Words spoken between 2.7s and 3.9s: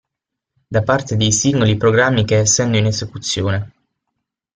in esecuzione.